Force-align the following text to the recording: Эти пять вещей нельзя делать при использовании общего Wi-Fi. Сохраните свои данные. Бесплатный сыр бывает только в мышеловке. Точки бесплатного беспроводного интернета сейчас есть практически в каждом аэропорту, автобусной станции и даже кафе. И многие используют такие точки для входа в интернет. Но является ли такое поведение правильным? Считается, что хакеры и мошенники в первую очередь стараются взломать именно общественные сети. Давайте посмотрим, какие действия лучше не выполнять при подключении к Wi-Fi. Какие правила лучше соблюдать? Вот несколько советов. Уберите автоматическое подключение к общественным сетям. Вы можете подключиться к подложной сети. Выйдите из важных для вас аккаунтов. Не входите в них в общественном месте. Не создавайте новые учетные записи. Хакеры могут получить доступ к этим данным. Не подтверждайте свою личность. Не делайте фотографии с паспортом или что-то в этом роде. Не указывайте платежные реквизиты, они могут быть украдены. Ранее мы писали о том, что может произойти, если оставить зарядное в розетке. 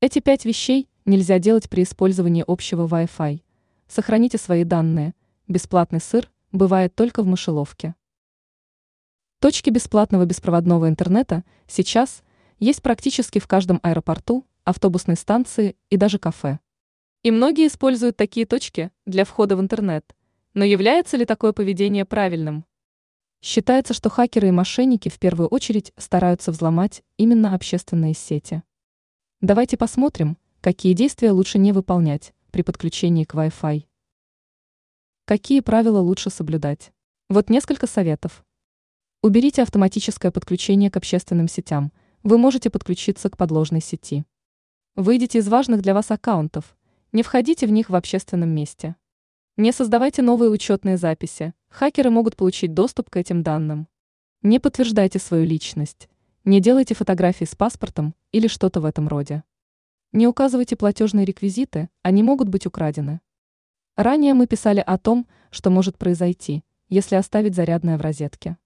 Эти 0.00 0.20
пять 0.20 0.44
вещей 0.44 0.88
нельзя 1.06 1.40
делать 1.40 1.68
при 1.68 1.82
использовании 1.82 2.44
общего 2.46 2.86
Wi-Fi. 2.86 3.42
Сохраните 3.88 4.38
свои 4.38 4.62
данные. 4.62 5.12
Бесплатный 5.48 6.00
сыр 6.00 6.30
бывает 6.52 6.94
только 6.94 7.24
в 7.24 7.26
мышеловке. 7.26 7.96
Точки 9.40 9.70
бесплатного 9.70 10.24
беспроводного 10.24 10.88
интернета 10.88 11.42
сейчас 11.66 12.22
есть 12.60 12.80
практически 12.80 13.40
в 13.40 13.48
каждом 13.48 13.80
аэропорту, 13.82 14.46
автобусной 14.62 15.16
станции 15.16 15.74
и 15.90 15.96
даже 15.96 16.20
кафе. 16.20 16.60
И 17.24 17.32
многие 17.32 17.66
используют 17.66 18.16
такие 18.16 18.46
точки 18.46 18.92
для 19.04 19.24
входа 19.24 19.56
в 19.56 19.60
интернет. 19.60 20.14
Но 20.54 20.62
является 20.62 21.16
ли 21.16 21.24
такое 21.24 21.52
поведение 21.52 22.04
правильным? 22.04 22.64
Считается, 23.42 23.94
что 23.94 24.10
хакеры 24.10 24.46
и 24.46 24.52
мошенники 24.52 25.08
в 25.08 25.18
первую 25.18 25.48
очередь 25.48 25.92
стараются 25.96 26.52
взломать 26.52 27.02
именно 27.16 27.52
общественные 27.52 28.14
сети. 28.14 28.62
Давайте 29.40 29.76
посмотрим, 29.76 30.36
какие 30.60 30.94
действия 30.94 31.30
лучше 31.30 31.60
не 31.60 31.70
выполнять 31.70 32.34
при 32.50 32.62
подключении 32.62 33.22
к 33.22 33.34
Wi-Fi. 33.34 33.84
Какие 35.26 35.60
правила 35.60 36.00
лучше 36.00 36.28
соблюдать? 36.28 36.90
Вот 37.28 37.48
несколько 37.48 37.86
советов. 37.86 38.44
Уберите 39.22 39.62
автоматическое 39.62 40.32
подключение 40.32 40.90
к 40.90 40.96
общественным 40.96 41.46
сетям. 41.46 41.92
Вы 42.24 42.36
можете 42.36 42.68
подключиться 42.68 43.30
к 43.30 43.36
подложной 43.36 43.80
сети. 43.80 44.24
Выйдите 44.96 45.38
из 45.38 45.46
важных 45.46 45.82
для 45.82 45.94
вас 45.94 46.10
аккаунтов. 46.10 46.76
Не 47.12 47.22
входите 47.22 47.68
в 47.68 47.70
них 47.70 47.90
в 47.90 47.94
общественном 47.94 48.48
месте. 48.48 48.96
Не 49.56 49.70
создавайте 49.70 50.20
новые 50.20 50.50
учетные 50.50 50.96
записи. 50.96 51.54
Хакеры 51.68 52.10
могут 52.10 52.34
получить 52.34 52.74
доступ 52.74 53.08
к 53.08 53.16
этим 53.16 53.44
данным. 53.44 53.86
Не 54.42 54.58
подтверждайте 54.58 55.20
свою 55.20 55.44
личность. 55.44 56.08
Не 56.48 56.60
делайте 56.62 56.94
фотографии 56.94 57.44
с 57.44 57.54
паспортом 57.54 58.14
или 58.32 58.48
что-то 58.48 58.80
в 58.80 58.86
этом 58.86 59.06
роде. 59.06 59.44
Не 60.12 60.26
указывайте 60.26 60.76
платежные 60.76 61.26
реквизиты, 61.26 61.90
они 62.00 62.22
могут 62.22 62.48
быть 62.48 62.64
украдены. 62.64 63.20
Ранее 63.96 64.32
мы 64.32 64.46
писали 64.46 64.80
о 64.80 64.96
том, 64.96 65.28
что 65.50 65.68
может 65.68 65.98
произойти, 65.98 66.64
если 66.88 67.16
оставить 67.16 67.54
зарядное 67.54 67.98
в 67.98 68.00
розетке. 68.00 68.56